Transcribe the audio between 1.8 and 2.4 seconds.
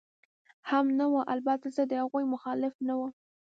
د هغوی